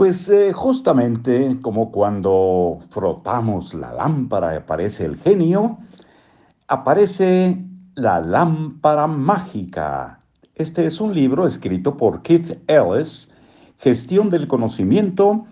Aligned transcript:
Pues 0.00 0.30
eh, 0.30 0.50
justamente 0.54 1.58
como 1.60 1.92
cuando 1.92 2.78
frotamos 2.88 3.74
la 3.74 3.92
lámpara 3.92 4.54
y 4.54 4.56
aparece 4.56 5.04
el 5.04 5.18
genio, 5.18 5.76
aparece 6.68 7.62
la 7.96 8.18
lámpara 8.18 9.06
mágica. 9.06 10.18
Este 10.54 10.86
es 10.86 11.02
un 11.02 11.12
libro 11.12 11.44
escrito 11.44 11.98
por 11.98 12.22
Keith 12.22 12.58
Ellis, 12.66 13.30
Gestión 13.76 14.30
del 14.30 14.48
Conocimiento, 14.48 15.44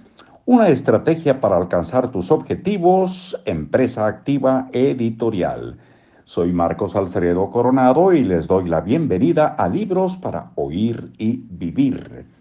una 0.46 0.70
estrategia 0.70 1.40
para 1.40 1.58
alcanzar 1.58 2.10
tus 2.10 2.30
objetivos, 2.30 3.38
empresa 3.44 4.06
activa 4.06 4.70
editorial. 4.72 5.76
Soy 6.24 6.54
Marcos 6.54 6.96
Alceredo 6.96 7.50
Coronado 7.50 8.14
y 8.14 8.24
les 8.24 8.48
doy 8.48 8.66
la 8.66 8.80
bienvenida 8.80 9.48
a 9.48 9.68
Libros 9.68 10.16
para 10.16 10.52
Oír 10.54 11.12
y 11.18 11.44
Vivir. 11.50 12.37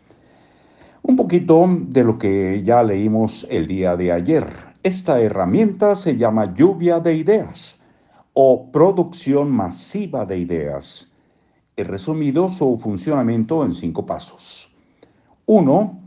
Un 1.08 1.16
poquito 1.16 1.66
de 1.88 2.04
lo 2.04 2.18
que 2.18 2.62
ya 2.64 2.84
leímos 2.84 3.48
el 3.50 3.66
día 3.66 3.96
de 3.96 4.12
ayer. 4.12 4.46
Esta 4.84 5.22
herramienta 5.22 5.96
se 5.96 6.18
llama 6.18 6.54
lluvia 6.54 7.00
de 7.00 7.16
ideas 7.16 7.80
o 8.34 8.70
producción 8.74 9.50
masiva 9.50 10.26
de 10.26 10.38
ideas. 10.38 11.14
He 11.78 11.86
resumido 11.86 12.50
su 12.50 12.78
funcionamiento 12.78 13.64
en 13.64 13.72
cinco 13.74 14.06
pasos. 14.06 14.76
Uno, 15.46 15.98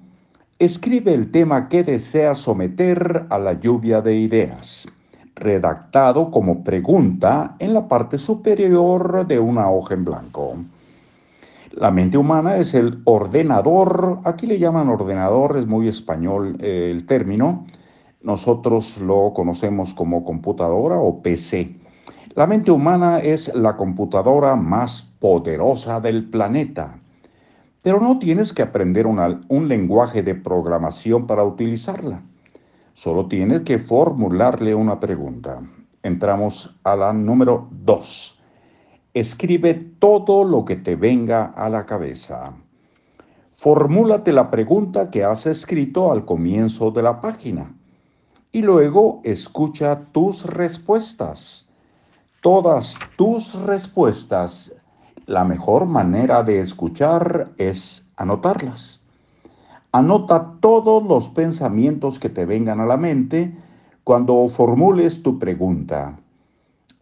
escribe 0.58 1.14
el 1.14 1.30
tema 1.30 1.70
que 1.70 1.82
deseas 1.82 2.36
someter 2.36 3.24
a 3.30 3.38
la 3.38 3.54
lluvia 3.58 4.02
de 4.02 4.16
ideas 4.16 4.86
redactado 5.34 6.30
como 6.30 6.62
pregunta 6.62 7.56
en 7.58 7.72
la 7.72 7.88
parte 7.88 8.18
superior 8.18 9.26
de 9.26 9.38
una 9.38 9.70
hoja 9.70 9.94
en 9.94 10.04
blanco. 10.04 10.56
La 11.72 11.92
mente 11.92 12.18
humana 12.18 12.56
es 12.56 12.74
el 12.74 13.00
ordenador, 13.04 14.18
aquí 14.24 14.46
le 14.46 14.58
llaman 14.58 14.88
ordenador, 14.88 15.56
es 15.56 15.68
muy 15.68 15.86
español 15.86 16.56
eh, 16.60 16.90
el 16.90 17.06
término, 17.06 17.64
nosotros 18.22 18.98
lo 18.98 19.32
conocemos 19.32 19.94
como 19.94 20.24
computadora 20.24 20.96
o 20.96 21.22
PC. 21.22 21.76
La 22.34 22.48
mente 22.48 22.72
humana 22.72 23.20
es 23.20 23.54
la 23.54 23.76
computadora 23.76 24.56
más 24.56 25.14
poderosa 25.20 26.00
del 26.00 26.28
planeta, 26.28 26.98
pero 27.82 28.00
no 28.00 28.18
tienes 28.18 28.52
que 28.52 28.62
aprender 28.62 29.06
un 29.06 29.68
lenguaje 29.68 30.22
de 30.22 30.34
programación 30.34 31.26
para 31.26 31.44
utilizarla. 31.44 32.20
Solo 32.94 33.26
tienes 33.26 33.62
que 33.62 33.78
formularle 33.78 34.74
una 34.74 34.98
pregunta. 34.98 35.60
Entramos 36.02 36.78
a 36.82 36.96
la 36.96 37.12
número 37.12 37.68
2. 37.70 38.39
Escribe 39.12 39.74
todo 39.74 40.44
lo 40.44 40.64
que 40.64 40.76
te 40.76 40.94
venga 40.94 41.46
a 41.46 41.68
la 41.68 41.84
cabeza. 41.84 42.52
Formúlate 43.56 44.32
la 44.32 44.50
pregunta 44.50 45.10
que 45.10 45.24
has 45.24 45.46
escrito 45.46 46.12
al 46.12 46.24
comienzo 46.24 46.92
de 46.92 47.02
la 47.02 47.20
página 47.20 47.74
y 48.52 48.62
luego 48.62 49.20
escucha 49.24 50.00
tus 50.12 50.46
respuestas. 50.46 51.68
Todas 52.40 53.00
tus 53.16 53.54
respuestas, 53.64 54.80
la 55.26 55.44
mejor 55.44 55.86
manera 55.86 56.44
de 56.44 56.60
escuchar 56.60 57.50
es 57.58 58.12
anotarlas. 58.16 59.04
Anota 59.90 60.54
todos 60.60 61.02
los 61.02 61.30
pensamientos 61.30 62.20
que 62.20 62.28
te 62.28 62.46
vengan 62.46 62.78
a 62.78 62.86
la 62.86 62.96
mente 62.96 63.52
cuando 64.04 64.46
formules 64.46 65.20
tu 65.24 65.36
pregunta. 65.36 66.16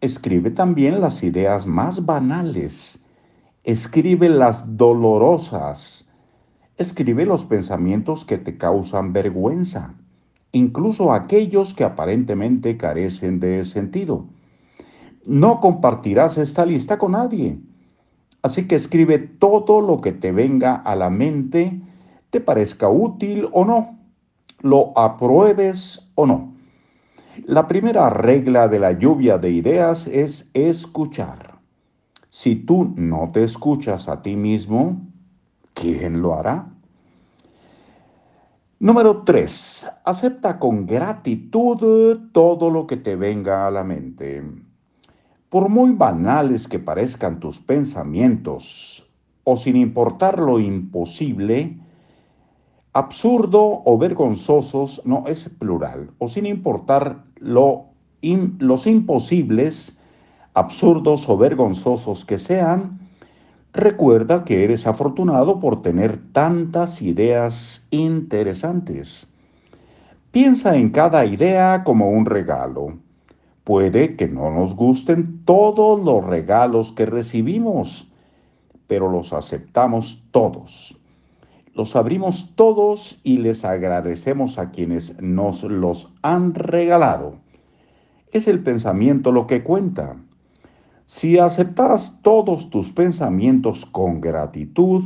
Escribe 0.01 0.51
también 0.51 1.01
las 1.01 1.23
ideas 1.23 1.67
más 1.67 2.07
banales. 2.07 3.05
Escribe 3.65 4.29
las 4.29 4.77
dolorosas. 4.77 6.09
Escribe 6.77 7.27
los 7.27 7.45
pensamientos 7.45 8.25
que 8.25 8.39
te 8.39 8.57
causan 8.57 9.13
vergüenza, 9.13 9.95
incluso 10.53 11.13
aquellos 11.13 11.75
que 11.75 11.85
aparentemente 11.85 12.77
carecen 12.77 13.41
de 13.41 13.65
sentido. 13.65 14.27
No 15.27 15.59
compartirás 15.59 16.39
esta 16.39 16.65
lista 16.65 16.99
con 16.99 17.13
nadie. 17.13 17.59
Así 18.43 18.69
que 18.69 18.77
escribe 18.77 19.19
todo 19.19 19.81
lo 19.81 19.97
que 19.99 20.13
te 20.13 20.31
venga 20.31 20.77
a 20.77 20.95
la 20.95 21.11
mente 21.11 21.83
te 22.31 22.41
parezca 22.41 22.89
útil 22.89 23.49
o 23.53 23.65
no, 23.65 23.99
lo 24.61 24.97
apruebes 24.99 26.11
o 26.15 26.27
no. 26.27 26.58
La 27.47 27.67
primera 27.67 28.09
regla 28.09 28.69
de 28.69 28.79
la 28.79 28.93
lluvia 28.93 29.39
de 29.39 29.51
ideas 29.51 30.07
es 30.07 30.51
escuchar. 30.55 31.59
Si 32.31 32.57
tú 32.57 32.93
no 32.97 33.31
te 33.33 33.43
escuchas 33.43 34.09
a 34.09 34.23
ti 34.23 34.37
mismo, 34.37 35.07
¿quién 35.75 36.21
lo 36.21 36.35
hará? 36.35 36.71
Número 38.81 39.23
3. 39.23 39.91
Acepta 40.05 40.59
con 40.59 40.87
gratitud 40.87 42.31
todo 42.33 42.71
lo 42.71 42.87
que 42.87 42.97
te 42.97 43.17
venga 43.17 43.67
a 43.67 43.71
la 43.71 43.85
mente. 43.85 44.43
Por 45.49 45.69
muy 45.69 45.93
banales 45.93 46.69
que 46.69 46.79
parezcan 46.79 47.41
tus 47.41 47.61
pensamientos, 47.61 49.13
o 49.45 49.57
sin 49.57 49.77
importar 49.77 50.39
lo 50.39 50.61
imposible, 50.61 51.79
absurdo 52.99 53.83
o 53.85 53.97
vergonzosos, 53.97 55.03
no 55.05 55.23
es 55.29 55.49
plural, 55.49 56.11
o 56.19 56.27
sin 56.27 56.47
importar 56.47 57.25
lo 57.37 57.87
los 58.21 58.89
imposibles, 58.89 60.01
absurdos 60.55 61.29
o 61.29 61.39
vergonzosos 61.39 62.25
que 62.25 62.37
sean, 62.37 62.99
recuerda 63.73 64.45
que 64.45 64.65
eres 64.65 64.89
afortunado 64.89 65.61
por 65.61 65.83
tener 65.83 66.19
tantas 66.33 67.01
ideas 67.01 67.87
interesantes. 67.93 69.33
Piensa 70.33 70.77
en 70.77 70.91
cada 70.91 71.25
idea 71.25 71.85
como 71.85 72.11
un 72.11 72.27
regalo. 72.27 72.99
Puede 73.63 74.17
que 74.17 74.27
no 74.27 74.51
nos 74.51 74.75
gusten 74.75 75.45
todos 75.45 76.03
los 76.03 76.25
regalos 76.25 76.91
que 76.91 77.07
recibimos, 77.07 78.13
pero 78.89 79.09
los 79.09 79.33
aceptamos 79.33 80.25
todos 80.33 81.01
los 81.79 81.95
abrimos 81.95 82.57
todos 82.57 83.21
y 83.23 83.39
les 83.39 83.65
agradecemos 83.65 84.59
a 84.59 84.73
quienes 84.73 85.17
nos 85.23 85.63
los 85.63 86.13
han 86.23 86.53
regalado. 86.53 87.37
Es 88.33 88.49
el 88.49 88.65
pensamiento 88.65 89.31
lo 89.31 89.47
que 89.47 89.63
cuenta. 89.63 90.17
Si 91.05 91.39
aceptaras 91.39 92.21
todos 92.21 92.71
tus 92.71 92.93
pensamientos 92.93 93.87
con 93.87 94.21
gratitud, 94.21 95.05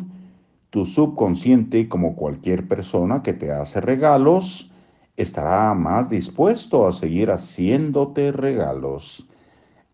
tu 0.70 0.86
subconsciente, 0.86 1.90
como 1.90 2.16
cualquier 2.16 2.66
persona 2.66 3.22
que 3.22 3.34
te 3.34 3.52
hace 3.52 3.82
regalos, 3.82 4.72
estará 5.18 5.74
más 5.74 6.08
dispuesto 6.08 6.86
a 6.86 6.92
seguir 6.92 7.30
haciéndote 7.30 8.32
regalos. 8.32 9.28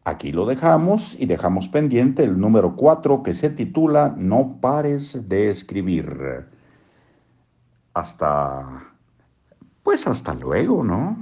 Aquí 0.04 0.30
lo 0.30 0.46
dejamos 0.46 1.18
y 1.18 1.26
dejamos 1.26 1.68
pendiente 1.68 2.22
el 2.22 2.38
número 2.38 2.76
4 2.76 3.24
que 3.24 3.32
se 3.32 3.50
titula 3.50 4.14
No 4.16 4.60
pares 4.60 5.28
de 5.28 5.48
escribir 5.48 6.06
hasta, 7.98 8.92
pues 9.82 10.06
hasta 10.06 10.34
luego, 10.34 10.84
¿no? 10.84 11.16